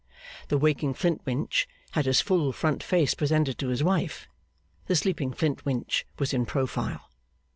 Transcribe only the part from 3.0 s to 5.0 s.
presented to his wife; the